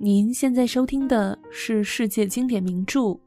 [0.00, 3.00] 您现在收听的是世界经典名著《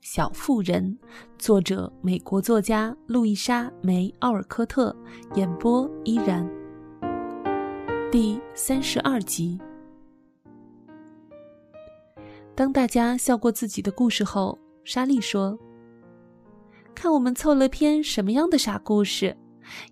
[0.00, 0.96] 小妇人》，
[1.40, 4.94] 作者美国作家路易莎·梅·奥尔科特，
[5.34, 6.48] 演播依然。
[8.12, 9.58] 第三十二集。
[12.54, 15.58] 当大家笑过自己的故事后，莎莉说
[16.94, 19.36] ：“看我们凑了篇什么样的傻故事！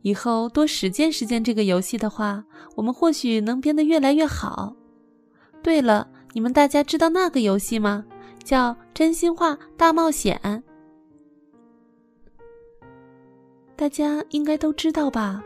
[0.03, 2.45] 以后多实践实践这个游戏的话，
[2.77, 4.77] 我们或许能编得越来越好。”
[5.65, 8.05] 对了，你们大家知道那个游戏吗？
[8.43, 10.41] 叫《真心话大冒险》。
[13.77, 15.43] 大家应该都知道吧？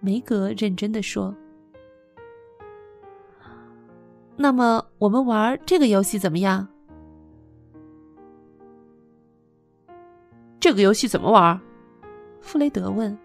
[0.00, 1.34] 梅格认真的说。
[4.36, 6.66] 那么我们玩这个游戏怎么样？
[10.58, 11.60] 这个游戏怎么玩？
[12.40, 13.16] 弗雷德问。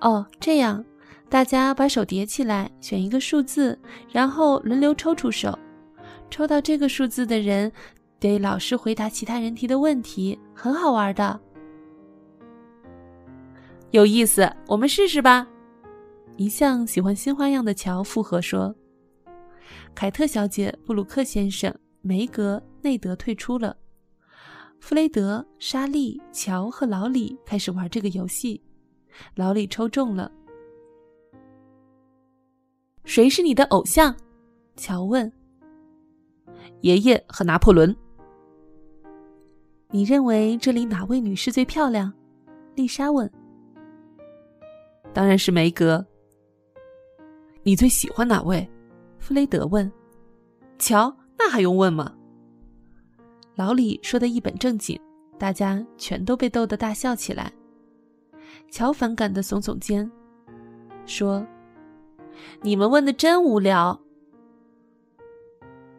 [0.00, 0.84] 哦，这样。
[1.28, 3.78] 大家把手叠起来，选一个数字，
[4.10, 5.56] 然后轮流抽出手。
[6.30, 7.70] 抽到这个数字的人，
[8.18, 11.38] 得老实回答其他人提的问题，很好玩的。
[13.90, 15.46] 有意思，我们试试吧。
[16.36, 18.74] 一向喜欢新花样的乔附和说
[19.94, 23.76] ：“凯特小姐、布鲁克先生、梅格、内德退出了。
[24.80, 28.62] 弗雷德、莎莉、乔和老李开始玩这个游戏。
[29.34, 30.32] 老李抽中了。”
[33.08, 34.14] 谁是你的偶像？
[34.76, 35.32] 乔问。
[36.82, 37.96] 爷爷和拿破仑。
[39.88, 42.12] 你认为这里哪位女士最漂亮？
[42.74, 43.28] 丽莎问。
[45.14, 46.04] 当然是梅格。
[47.62, 48.68] 你最喜欢哪位？
[49.18, 49.90] 弗雷德问。
[50.78, 52.14] 乔，那还用问吗？
[53.54, 55.00] 老李说的一本正经，
[55.38, 57.50] 大家全都被逗得大笑起来。
[58.70, 60.08] 乔反感的耸耸肩，
[61.06, 61.44] 说。
[62.62, 64.00] 你们问的真无聊。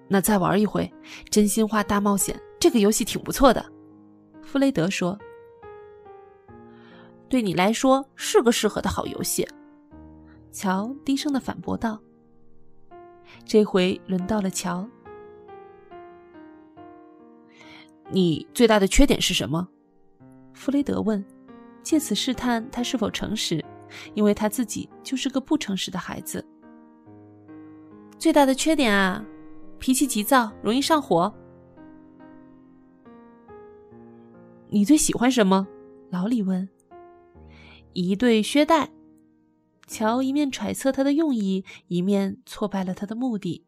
[0.07, 0.91] 那再玩一回
[1.29, 3.63] 真心话大冒险，这个游戏挺不错的。
[4.41, 5.17] 弗雷德说
[7.29, 9.47] ：“对你来说是个适合的好游戏。”
[10.51, 11.99] 乔低声的反驳道。
[13.45, 14.87] 这回轮到了乔。
[18.09, 19.67] 你最大的缺点是什么？
[20.55, 21.23] 弗雷德问，
[21.83, 23.63] 借此试探他是否诚实。
[24.13, 26.45] 因为他自己就是个不诚实的孩子。
[28.17, 29.25] 最大的缺点啊，
[29.79, 31.33] 脾气急躁，容易上火。
[34.69, 35.67] 你最喜欢什么？
[36.09, 36.67] 老李问。
[37.93, 38.89] 一对靴带。
[39.87, 43.65] 乔一面揣测他的用意，一面挫败了他的目的。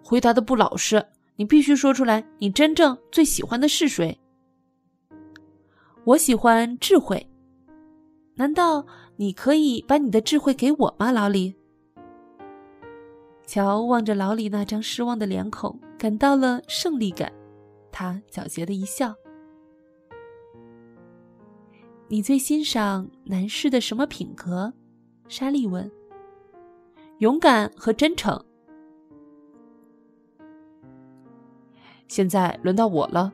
[0.00, 1.04] 回答的不老实，
[1.34, 4.20] 你必须说出来，你真正最喜欢的是谁？
[6.04, 7.27] 我喜欢智慧。
[8.38, 11.56] 难道你可以把你的智慧给我吗，老李？
[13.44, 17.32] 乔望着老李那张失望的脸孔，感到了胜利感。
[17.90, 19.12] 他狡黠的一笑
[22.06, 24.72] ：“你最欣赏男士的什么品格？”
[25.26, 25.90] 莎莉问。
[27.18, 28.40] “勇敢和真诚。”
[32.06, 33.32] 现在轮到我了，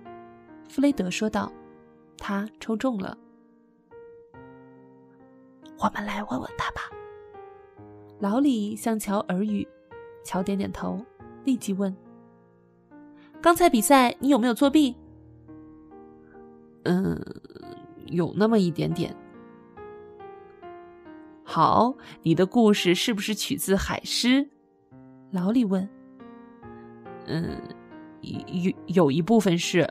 [0.67, 1.53] 弗雷德说道。
[2.17, 3.19] 他抽中了。
[5.84, 6.81] 我们来问问他吧。
[8.19, 9.69] 老李向乔耳语，
[10.25, 10.99] 乔点点头，
[11.45, 11.95] 立即问
[13.43, 14.97] ：“刚才比赛你有没有作弊
[16.84, 17.21] ？”“嗯，
[18.06, 19.15] 有那么一点点。
[21.44, 24.49] ”“好，你的故事是不是取自海狮？”
[25.33, 25.87] 老李问。
[27.28, 27.61] “嗯，
[28.23, 29.87] 有有一部分是。”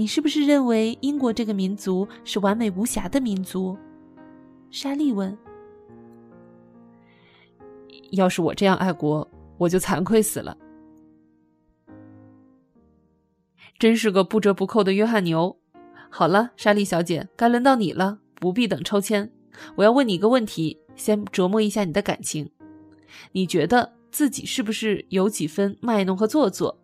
[0.00, 3.76] 你是不是认为英国这个民族是完美无瑕的民族？
[4.70, 5.36] 莎莉问。
[8.12, 10.56] 要是我这样爱国，我就惭愧死了。
[13.78, 15.54] 真是个不折不扣的约翰牛。
[16.08, 19.30] 好了，莎莉小姐，该轮到你了，不必等抽签。
[19.74, 22.50] 我要问你一个问题，先琢磨一下你的感情。
[23.32, 26.80] 你觉得自己是不是有几分卖弄和做作？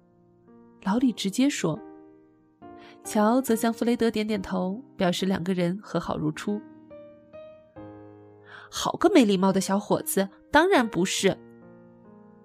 [0.82, 1.80] 老李直接说。
[3.06, 6.60] 乔则向弗雷德点点头，表示两个人和好如初。
[8.68, 10.28] 好个没礼貌的小伙子！
[10.50, 11.38] 当然不是，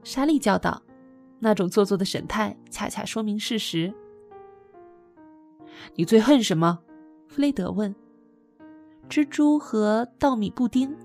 [0.03, 0.79] 莎莉叫道，
[1.39, 3.91] 那种做作的神态恰恰说明事实。
[5.95, 6.77] 你最恨什么？
[7.27, 7.93] 弗雷德问。
[9.09, 10.95] 蜘蛛和稻米布丁。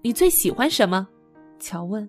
[0.00, 1.08] 你最喜欢什么？
[1.58, 2.08] 乔问。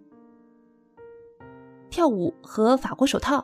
[1.89, 3.43] 跳舞和法国手套。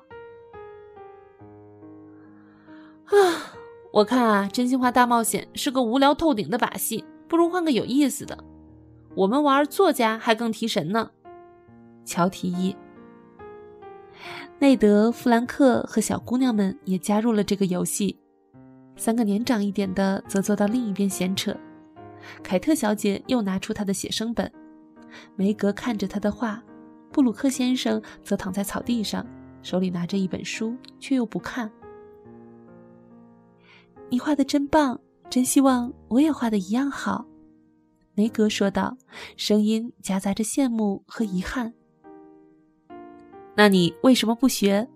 [3.92, 8.38] 我看啊，真心话大冒险是个无聊透顶的把戏，不如换个有意思的。
[9.16, 11.10] 我们玩作家还更提神呢。
[12.06, 12.76] 乔提议。
[14.60, 18.20] 内德、弗兰克和小姑娘们也加入了这个游戏。
[18.96, 21.56] 三个年长一点的则坐到另一边闲扯。
[22.44, 24.52] 凯特小姐又拿出她的写生本，
[25.36, 26.62] 梅格看着她的画，
[27.12, 29.26] 布鲁克先生则躺在草地上，
[29.64, 31.72] 手里拿着一本书，却又不看。
[34.10, 37.26] 你画的真棒，真希望我也画的一样好。
[38.16, 38.98] 梅格说道，
[39.38, 41.74] 声音夹杂着羡慕和遗憾。
[43.56, 44.88] 那你为什么不学？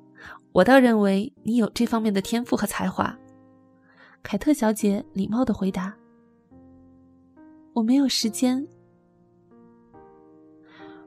[0.52, 3.18] 我倒认为你有这方面的天赋和才华。
[4.22, 5.94] 凯特小姐礼貌的回答
[7.74, 8.66] ：“我没有时间。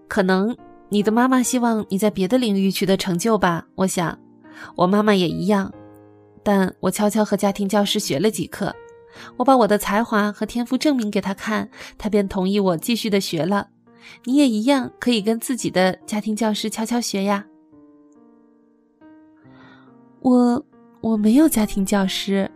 [0.06, 0.56] 可能
[0.88, 3.66] 你的妈妈希望你在别的领域取得成就吧。
[3.74, 4.18] 我想，
[4.76, 5.72] 我妈妈也一样。
[6.46, 8.72] 但我悄悄和家庭教师学了几课，
[9.36, 13.70] 我把我的才华和天赋证明给他看，他便同意我继续的学了。
[14.22, 17.44] 你也一样，可以跟自己的家庭教师悄悄学呀。
[20.20, 20.64] 我
[21.00, 22.48] 我没有家庭教师。”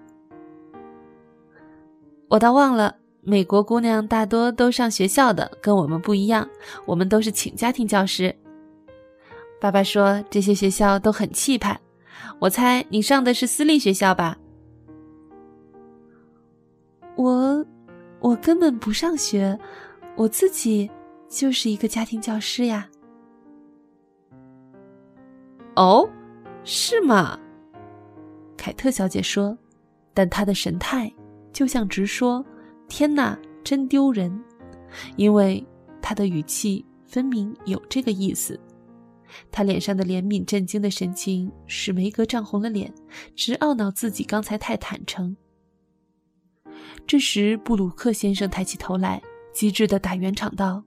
[2.30, 6.48] 我倒忘了，美国姑娘大多都上学校的，跟我们不一样。
[6.86, 8.32] 我们都是请家庭教师。
[9.60, 11.76] 爸爸说这些学校都很气派。
[12.38, 14.36] 我猜你上的是私立学校吧？
[17.16, 17.64] 我，
[18.20, 19.58] 我根本不上学，
[20.16, 20.90] 我自己
[21.28, 22.88] 就是一个家庭教师呀。
[25.76, 26.08] 哦，
[26.64, 27.38] 是吗？
[28.56, 29.56] 凯特小姐说，
[30.14, 31.12] 但她的神态。
[31.52, 32.44] 就像直说
[32.88, 34.32] ：“天哪，真丢人！”
[35.16, 35.66] 因为
[36.00, 38.58] 她的语气分明有这个意思。
[39.50, 42.92] 他脸上的怜悯、震惊的神情使梅格涨红了脸，
[43.34, 45.36] 直懊恼自己刚才太坦诚。
[47.06, 49.22] 这时，布鲁克先生抬起头来，
[49.52, 50.82] 机智的打圆场道：“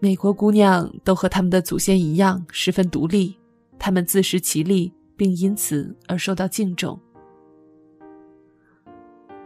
[0.00, 3.36] 美国姑娘都和他们的祖先一样，十分独立，
[3.78, 7.00] 她们自食其力，并因此而受到敬重。”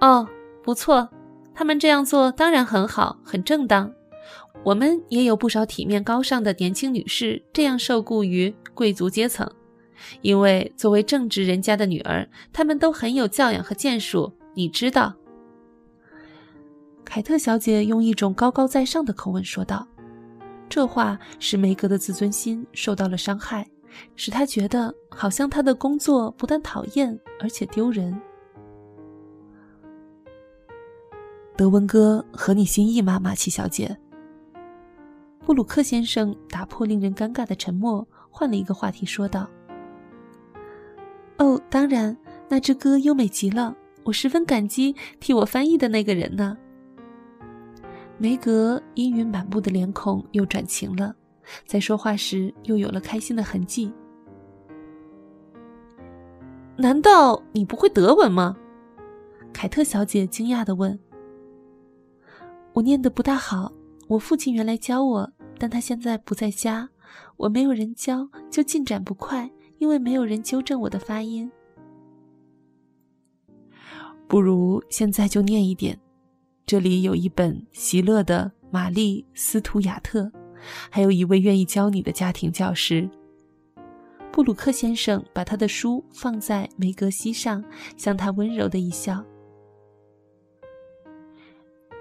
[0.01, 0.29] 哦，
[0.63, 1.09] 不错，
[1.55, 3.93] 他们这样做当然很好，很正当。
[4.65, 9.51] 我们也有不少体面高尚的年轻女士这样受雇于贵族阶层，
[10.21, 14.33] 因为作为正直人家的女儿，她们都很有教养和建树。
[14.55, 15.15] 你知道，
[17.05, 19.87] 凯特小姐用一种高高在上的口吻说道，
[20.69, 23.67] 这话使梅格的自尊心受到了伤害，
[24.15, 28.19] 使她觉得好像她的工作不但讨厌，而且丢人。
[31.57, 33.97] 德文哥合你心意吗，马奇小姐？
[35.45, 39.49] 布鲁克先生打破令人尴尬的沉默，换了一个话题说道
[41.39, 42.17] ：“哦，当然，
[42.49, 43.75] 那支歌优美极了，
[44.05, 46.57] 我十分感激替我翻译的那个人呢。”
[48.19, 51.13] 梅格阴云满布的脸孔又转晴了，
[51.67, 53.93] 在说话时又有了开心的痕迹。
[56.77, 58.57] 难道你不会德文吗？
[59.53, 60.97] 凯特小姐惊讶地问。
[62.73, 63.73] 我念得不大好，
[64.13, 66.87] 我父亲原来教我，但他现在不在家，
[67.39, 71.51] 我没有人教，就进展不快，因为没有人纠正我的发音。
[74.29, 75.99] 不如现在就念一点，
[76.67, 80.25] 这里有一本席勒的《玛丽·斯图亚特》，
[80.91, 83.09] 还有一位愿意教你的家庭教师。
[84.31, 87.65] 布鲁克先生把他的书放在梅格西上，
[87.97, 89.25] 向他温柔的一笑。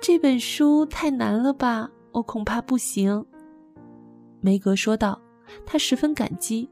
[0.01, 3.25] 这本书太难了吧，我恐怕不行。”
[4.41, 5.19] 梅格说道。
[5.65, 6.69] 他十分感激，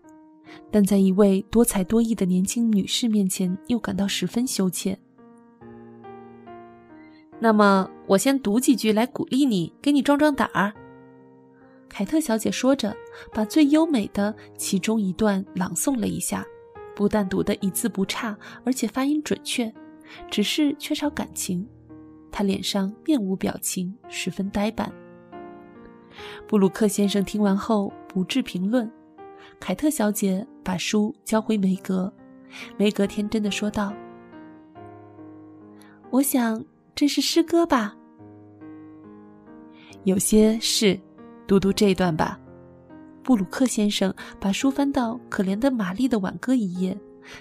[0.72, 4.98] 但在一位多才多艺的年轻女士面前又感到十分羞怯。
[7.40, 10.74] 那么，我先读几句来鼓励你，给你壮壮胆儿。”
[11.90, 12.96] 凯特小姐说着，
[13.34, 16.46] 把最优美的其中一段朗诵了一下，
[16.96, 19.70] 不但读得一字不差，而且发音准确，
[20.32, 21.68] 只是缺少感情。
[22.32, 24.90] 他脸上面无表情，十分呆板。
[26.48, 28.90] 布鲁克先生听完后不置评论。
[29.60, 32.12] 凯特小姐把书交回梅格，
[32.78, 33.94] 梅格天真的说道
[36.10, 36.64] ：“我想
[36.96, 37.96] 这是诗歌吧？
[40.06, 41.00] 有些是，
[41.46, 42.40] 读读这段吧。”
[43.22, 46.98] 布鲁克先生把书翻到可怜的玛丽的挽歌一页，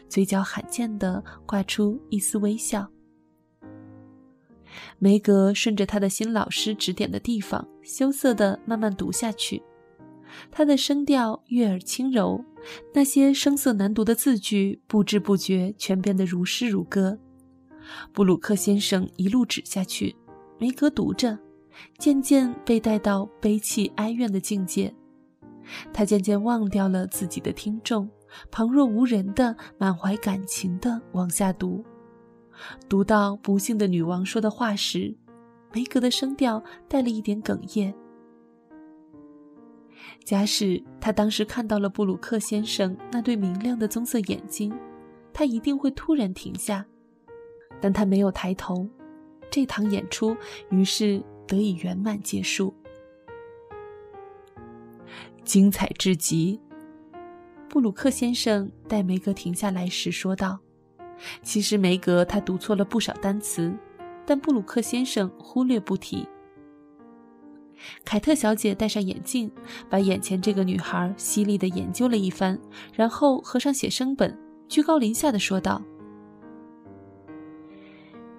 [0.08, 2.86] 嘴角罕见的挂出一丝微笑。
[4.98, 9.62] 梅格顺着他的新老师指点的地方，羞涩地慢慢读下去。
[10.50, 12.44] 他的声调悦耳轻柔，
[12.92, 17.18] 那些声色难读的字句不知不觉全变得如诗如歌。
[18.12, 20.14] 布鲁克先生一路指下去，
[20.58, 21.38] 梅格读着，
[21.96, 24.94] 渐渐被带到悲泣哀怨的境界。
[25.92, 28.08] 他渐渐忘掉了自己的听众，
[28.50, 31.82] 旁若无人的满怀感情的往下读。
[32.88, 35.14] 读到不幸的女王说的话时，
[35.72, 37.94] 梅格的声调带了一点哽咽。
[40.24, 44.72] 假使他当时看到了布鲁克先生那对明亮的棕色眼睛，
[45.32, 46.84] 他一定会突然停下。
[47.80, 48.88] 但他没有抬头，
[49.50, 50.36] 这场演出
[50.70, 52.74] 于是得以圆满结束。
[55.44, 56.60] 精彩至极，
[57.68, 60.58] 布鲁克先生待梅格停下来时说道
[61.42, 63.74] ：“其实梅格他读错了不少单词，
[64.26, 66.26] 但布鲁克先生忽略不提。”
[68.04, 69.50] 凯特小姐戴上眼镜，
[69.88, 72.58] 把眼前这个女孩犀利地研究了一番，
[72.92, 74.36] 然后合上写生本，
[74.68, 75.80] 居高临下的说道：“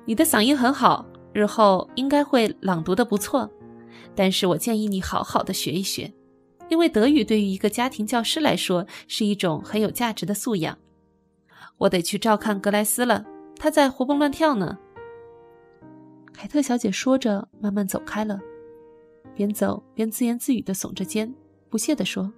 [0.05, 3.50] 你的嗓音很好，日后应该会朗读的不错，
[4.13, 6.12] 但是我建议你好好的学一学。”
[6.67, 10.77] 因为德语对于一个家庭教师来说是一种很有价值的素养。
[11.79, 14.77] 我得去照看格莱斯了，他在活蹦乱跳呢。
[16.33, 18.39] 凯特小姐说着，慢慢走开了，
[19.33, 21.33] 边走边自言自语的耸着肩，
[21.69, 22.31] 不屑地说：“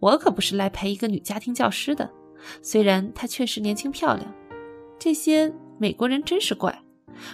[0.00, 2.10] 我可不是来陪一个女家庭教师的，
[2.60, 4.32] 虽然她确实年轻漂亮。
[4.98, 6.82] 这些美国人真是怪，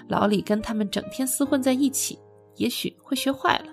[0.09, 2.19] 老李跟他们整天厮混在一起，
[2.57, 3.73] 也许会学坏了。”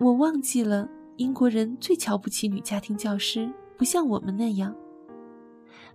[0.00, 0.88] 我忘记了，
[1.20, 3.46] 英国人最瞧不起女家庭教师，
[3.76, 4.74] 不像我们那样。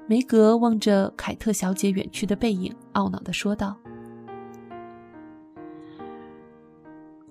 [0.06, 3.76] 梅格望着凯特小姐远去的背影，懊恼地说道：“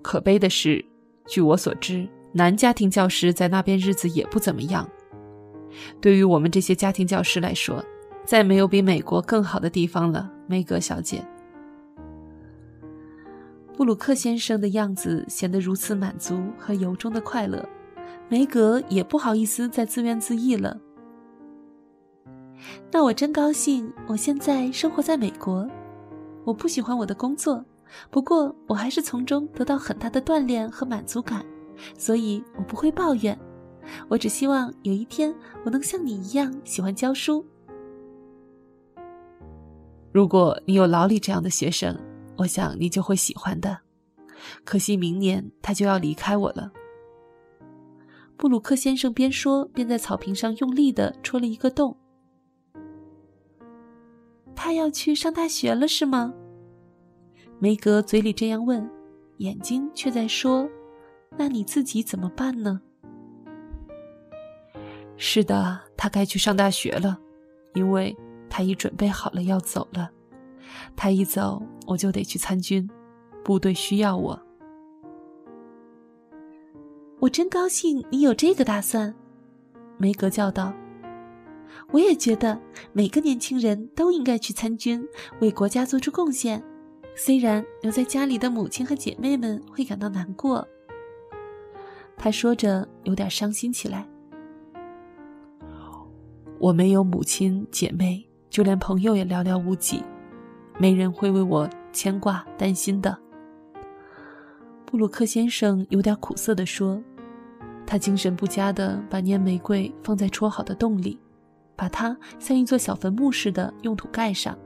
[0.03, 0.85] 可悲的是，
[1.29, 4.89] 据我所知，男家庭教师在那边日子也不怎么样。
[6.01, 7.81] 对于我们这些家庭教师来说，
[8.25, 11.25] 再没有比美国更好的地方了。”梅格小姐。
[13.77, 17.65] 布鲁克先生的样子显得如此满足和由衷的快乐，
[18.29, 20.81] 梅格也不好意思再自怨自艾了。
[22.91, 25.69] 那我真高兴，我现在生活在美国。
[26.45, 27.65] 我不喜欢我的工作，
[28.11, 31.45] 不过我还是从中得到很大的锻炼和满足感，
[31.97, 33.39] 所以我不会抱怨。
[34.09, 37.45] 我只希望有一天我能像你一样喜欢教书。
[40.13, 41.99] 如果你有老李这样的学生。
[42.37, 43.79] 我想你就会喜欢的，
[44.65, 46.73] 可惜明年他就要离开我了。
[48.37, 51.97] 布鲁克先生边说边在草坪上用力的戳了一个洞。
[54.55, 56.33] 他要去上大学了，是吗？
[57.59, 58.89] 梅格嘴里这样问，
[59.39, 60.69] 眼睛却在说
[61.37, 62.81] ：“那你自己怎么办呢？”
[65.17, 67.19] 是的，他该去上大学了，
[67.75, 68.17] 因为
[68.51, 70.11] 他已准备好了要走了。
[70.97, 72.89] 他一走，我就得去参军，
[73.45, 74.44] 部队需要我。
[77.25, 79.15] 我真高兴你有这个打算，
[79.97, 80.75] 梅格叫道。
[81.91, 82.61] 我也觉得
[82.93, 85.03] 每个年轻人都应该去参军，
[85.41, 86.63] 为国家做出贡献。
[87.17, 90.69] 虽然留在家里的母亲和姐妹们会感到难过，
[92.15, 94.07] 他说着有点伤心起来。
[96.59, 100.03] 我没有母亲姐妹，就连朋友也寥寥无几。
[100.79, 103.17] 没人会为我牵挂担心的，
[104.85, 107.03] 布鲁克先生有点苦涩地说。
[107.87, 111.19] 他精神不佳地把粘玫瑰放在戳好的洞里，
[111.77, 114.59] 把它像一座小坟墓似的用土盖上。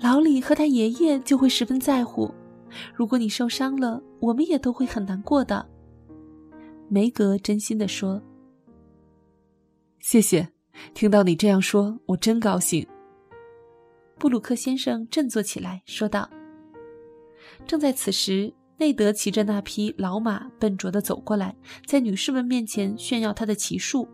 [0.00, 2.32] 老李和他爷爷就会十分在乎。
[2.94, 5.66] 如果你受伤了，我们也都会很难过的。
[6.88, 8.20] 梅格真心地说。
[10.00, 10.48] 谢谢。
[10.92, 12.86] 听到你这样说，我真高兴。
[14.18, 16.28] 布鲁克先生振作起来，说道。
[17.64, 21.54] 正在此时，内德骑着那匹老马笨拙地走过来，
[21.86, 24.08] 在女士们面前炫耀他的骑术，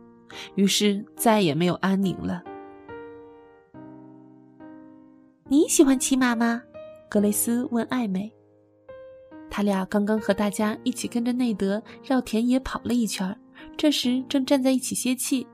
[0.55, 2.43] 于是再也没有安宁了。
[5.49, 6.63] 你喜欢骑马吗？
[7.09, 8.33] 格雷斯问艾美。
[9.51, 13.37] 他俩刚刚和大家一起跟着内德绕田野跑了一圈，
[13.77, 15.45] 这时正站在一起歇气。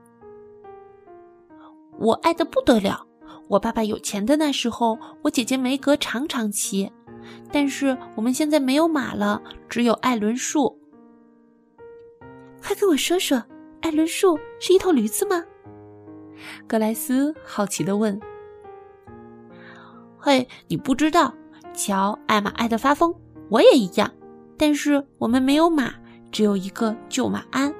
[1.97, 3.07] 我爱的不得了。
[3.47, 6.91] 我爸爸有钱的那时候，我姐姐梅格常常骑。
[7.51, 10.79] 但是我们现在没有马了，只有艾伦树。
[12.61, 13.43] 快跟我说说，
[13.81, 15.43] 艾伦树是一头驴子吗？
[16.67, 18.19] 格莱斯好奇地问。
[20.17, 21.33] 嘿，你不知道？
[21.73, 23.13] 乔，爱马爱的发疯，
[23.49, 24.11] 我也一样。
[24.57, 25.93] 但是我们没有马，
[26.31, 27.73] 只有一个旧马鞍。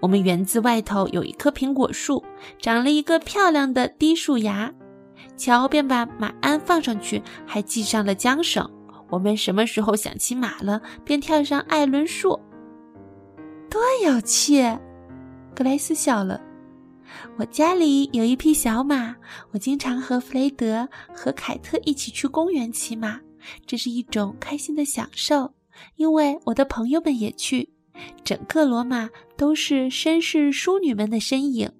[0.00, 2.24] 我们园子外头有一棵苹果树，
[2.58, 4.72] 长了一个漂亮的低树芽。
[5.36, 8.68] 乔便把马鞍放上去，还系上了缰绳。
[9.08, 12.38] 我们什么时候想骑马了，便跳上艾伦树。
[13.70, 14.62] 多有趣！
[15.54, 16.40] 格莱斯笑了。
[17.36, 19.14] 我家里有一匹小马，
[19.52, 23.20] 我经常和弗雷德和凯特一起去公园骑马，
[23.64, 25.54] 这是一种开心的享受。
[25.96, 27.70] 因为我的朋友们也去，
[28.24, 31.70] 整个罗马都是绅士淑女们的身影。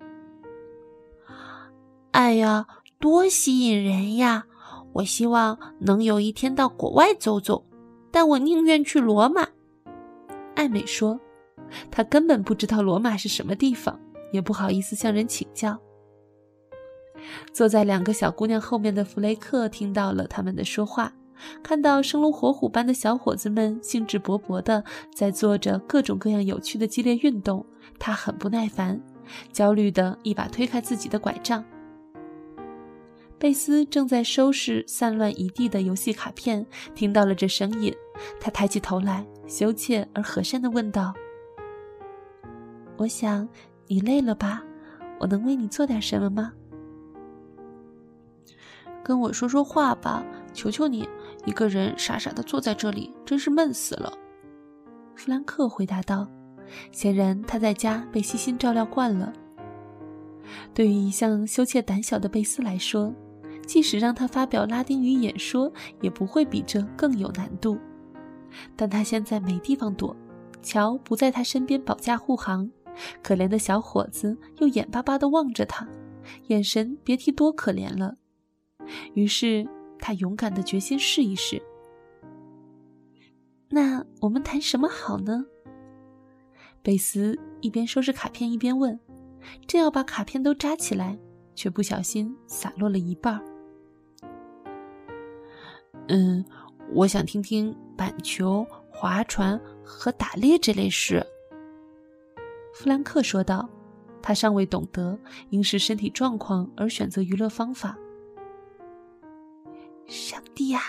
[2.13, 2.67] 哎呀，
[2.99, 4.46] 多吸引人呀！
[4.97, 7.63] 我希望能有一天到国外走走，
[8.11, 9.47] 但我宁愿去罗马。
[10.55, 11.21] 艾美说
[11.93, 14.01] ：“她根本不知道罗马是什么地方，
[14.33, 15.79] 也不好意思向人请教。”
[17.53, 21.13] 坐在两个小姑娘后面的弗雷克听到了他们的说话，
[21.63, 24.83] 看到生龙活虎般的小伙子们兴致勃勃地
[25.15, 27.67] 在做着各种各样有趣的激烈运动，
[27.99, 28.99] 他很不耐烦，
[29.53, 31.63] 焦虑地一把推开自己的拐杖。
[33.47, 37.95] 贝斯正在收拾散乱一地的游戏卡片，听到了这声音，
[38.41, 41.15] 他抬起头来，羞怯而和善地问道
[42.99, 43.49] ：“我想
[43.87, 44.65] 你累了吧？
[45.21, 46.55] 我能为你做点什么吗
[49.05, 51.09] ？”“跟我说说话吧，求求你！
[51.45, 54.13] 一个人傻傻地坐在这里，真是闷死了。”
[55.15, 56.29] 弗兰克回答道。
[56.91, 59.33] 显然他在家被悉心照料惯了。
[60.75, 63.15] 对于一向羞怯胆小的贝斯来说，
[63.67, 65.71] 即使让他发表拉丁语演说，
[66.01, 67.79] 也不会比这更有难度。
[68.75, 70.17] 但他现在没地方躲，
[70.63, 72.71] 乔不在他身边保驾护航，
[73.23, 75.87] 可怜的小伙子又眼巴巴地望着他，
[76.47, 78.17] 眼神别提多可怜了。
[79.15, 79.67] 于是
[79.99, 81.61] 他勇敢地决心试一试。
[83.69, 85.45] 那我们谈什么好呢？
[86.83, 88.99] 贝斯一边收拾卡片一边问，
[89.67, 91.19] 正要把卡片都扎起来，
[91.57, 93.56] 却不小心洒落了一半儿。
[96.09, 96.45] 嗯，
[96.93, 101.27] 我想听听板球、划船和打猎这类事。”
[102.75, 103.69] 弗兰克说道。
[104.23, 105.17] 他尚未懂得
[105.51, 107.97] 因视身体状况而选择娱乐方法。
[110.07, 110.83] 上帝啊，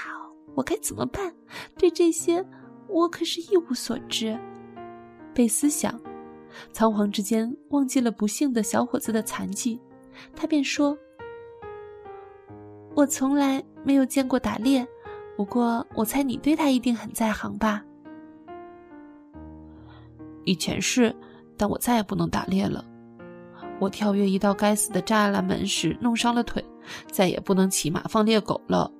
[0.56, 1.32] 我该怎么办？
[1.78, 2.44] 对这些，
[2.88, 4.36] 我可是一无所知。
[5.36, 6.02] 贝斯想，
[6.74, 9.80] 仓皇之间忘记了不幸的小伙子的残疾，
[10.36, 10.98] 他便说
[12.98, 14.88] ：“我从来没有见过打猎。”
[15.38, 17.84] 不过，我猜你对他一定很在行吧？
[20.46, 21.16] 以前是，
[21.56, 22.84] 但我再也不能打猎了。
[23.80, 26.66] 我跳跃一道该死的栅栏门时弄伤了腿，
[27.12, 28.92] 再也不能骑马放猎狗了。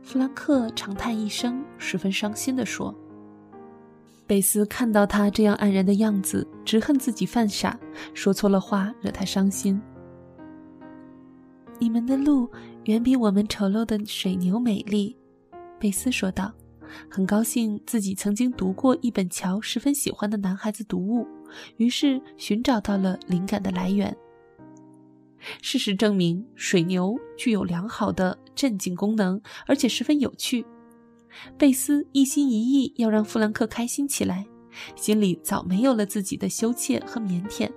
[0.00, 2.94] 弗兰克长叹一声，十分伤心地说
[4.26, 7.78] ：“贝斯看到他这样黯然的样子，只恨自己犯傻，
[8.14, 9.78] 说错了话，惹他伤心。
[11.78, 12.48] 你们的路。”
[12.86, 15.16] 远比我们丑陋的水牛美丽，
[15.78, 16.52] 贝斯说道。
[17.10, 21.26] 很高兴自己曾经读过一本乔十分喜欢的男孩子读物，
[21.78, 24.16] 于是寻找到了灵感的来源。
[25.60, 30.64] 事实证明，水牛具有良好的镇静功能，而且十分有趣。
[31.58, 34.46] 贝斯一心一意要让弗兰克开心起来，
[34.94, 37.68] 心里早没有了自己的羞怯和腼腆。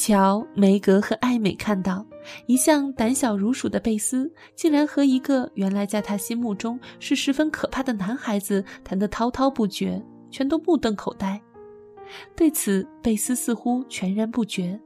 [0.00, 2.02] 乔、梅格和艾美看到
[2.46, 11.38] 一向胆小如鼠的贝斯，竟然和一个原来在他心目中是十分可怕的男孩子谈得滔滔不绝，全都目瞪口呆。
[12.34, 14.80] 对此，贝斯似乎全然不觉。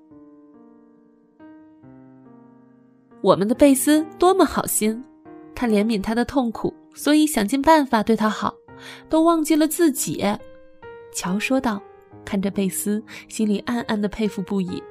[3.20, 5.00] 我们的贝斯多么好心，
[5.55, 8.53] 他怜悯他的痛苦，所以想尽办法对他好，
[9.09, 10.24] 都忘记了自己。
[11.14, 11.81] 乔说道，
[12.24, 14.83] 看着贝斯，心里暗暗的佩服不已。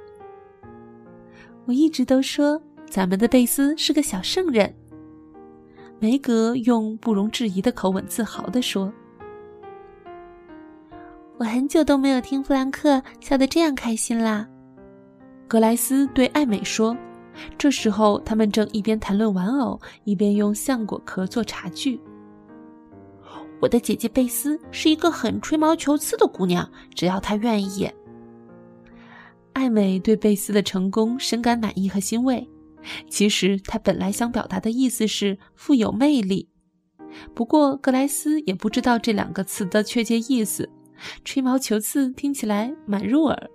[1.66, 4.74] 我一直都说咱们的贝斯是个小圣人。
[6.00, 8.92] 梅格用不容置疑的口吻自豪地说
[11.40, 14.46] ：“我很久都没有听弗兰克笑得这样开心啦。”
[15.48, 16.96] 格莱斯对艾美说
[17.58, 21.98] ：“这时候他们正一边谈论玩偶，一边用橡果壳做茶具。
[23.62, 27.90] 我的姐姐贝斯是一个很吹毛求疵的姑娘，只要她愿意。”
[29.54, 32.48] 艾美对贝斯的成功深感满意和欣慰。
[33.10, 36.50] 其实她本来想表达的意思是富有魅力，
[37.34, 40.70] 不过格莱斯也不知道这两个词的确切意思。
[41.26, 43.50] 吹毛求疵听起来蛮入耳，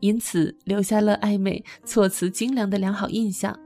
[0.00, 3.58] 因此留下了艾美措辞精良的良好印象。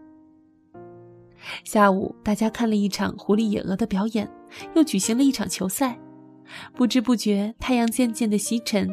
[1.64, 4.28] 下午，大家看了一场狐狸野鹅的表演，
[4.74, 5.98] 又举行了一场球赛。
[6.74, 8.88] 不知不觉，太阳渐渐的西沉。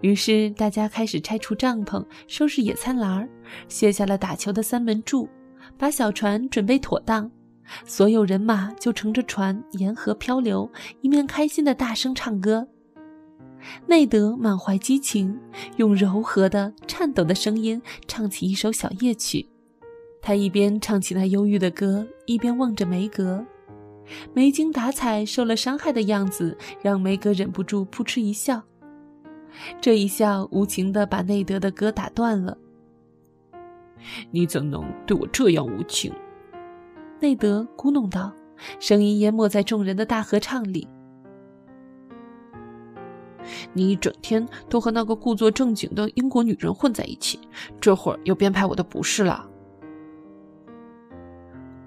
[0.00, 3.28] 于是大家开始拆除帐篷，收拾野餐篮儿，
[3.68, 5.28] 卸下了打球的三门柱，
[5.76, 7.30] 把小船准备妥当，
[7.84, 12.66] 所有人马就乘着船沿河漂流，一面开心的大声唱歌。
[13.86, 15.38] 内德满怀激情，
[15.76, 19.48] 用柔和的、颤抖的声音唱起一首小夜曲。
[20.20, 23.44] 他一边唱起那忧郁的歌，一边望着梅格。
[24.34, 28.62] 没精打采、受了伤害的样子，让梅格忍不住扑哧一笑。
[29.80, 32.56] 这一笑无情的把内德的歌打断了。
[34.30, 36.12] 你怎能对我这样无情？
[37.20, 38.32] 内德咕哝道，
[38.78, 40.86] 声音淹没在众人的大合唱里。
[43.72, 47.38] 你一整天都和那个故作正经的英国女人混在一起，
[47.80, 49.48] 这会儿又编排我的不是了。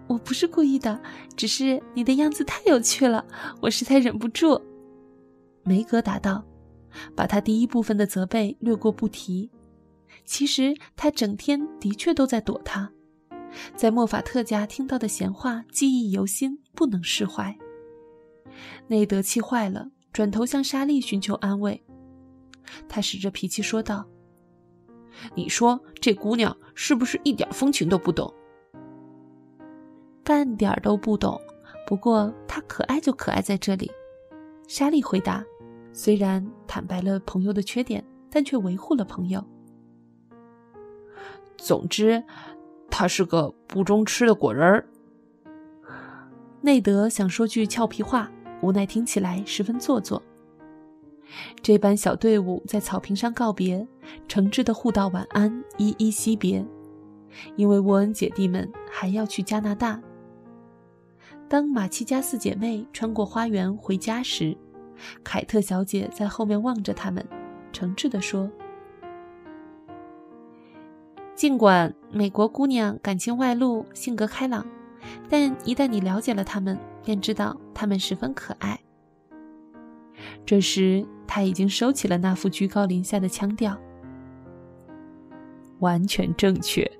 [0.07, 0.99] 我不是故意的，
[1.35, 3.25] 只是你的样子太有趣了，
[3.61, 4.59] 我实在忍不住。
[5.63, 6.43] 梅格答道，
[7.15, 9.49] 把他第一部分的责备略过不提。
[10.25, 12.91] 其实他整天的确都在躲他，
[13.75, 17.57] 在莫法特家听到的闲话记忆犹新，不能释怀。
[18.87, 19.89] 内德气坏了。
[20.13, 21.83] 转头向莎莉寻求安慰，
[22.89, 24.03] 他使着脾气说道
[25.35, 28.33] ：“你说这姑娘是不是一点风情都不懂？
[30.23, 31.39] 半点都不懂。
[31.85, 33.91] 不过她可爱就可爱在这里。”
[34.67, 35.45] 莎莉回答，
[35.97, 39.43] 虽然坦白了朋友的缺点，但却维护了朋友。
[41.57, 42.23] 总之，
[42.87, 44.87] 他是个不中吃的果仁儿。
[46.61, 48.31] 内德想说句俏皮话。
[48.61, 50.21] 无奈听起来十分做作。
[51.61, 53.87] 这班小队伍在草坪上告别，
[54.27, 56.65] 诚挚的互道晚安，依依惜别。
[57.55, 59.99] 因为沃恩姐弟们还要去加拿大。
[61.47, 64.57] 当马奇家四姐妹穿过花园回家时，
[65.23, 67.25] 凯特小姐在后面望着他们，
[67.71, 68.49] 诚挚地说
[71.35, 74.65] ：“尽管美国姑娘感情外露，性格开朗。”
[75.29, 78.77] 但一旦你了解了他们，便知道他们十分可爱。
[80.45, 83.77] 这时，他已经收起了那副居高临下的腔调。
[85.79, 86.91] 完全正确，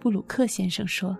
[0.00, 1.16] 布鲁克先生说。